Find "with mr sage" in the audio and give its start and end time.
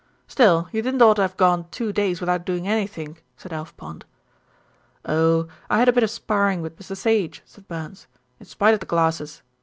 6.63-7.43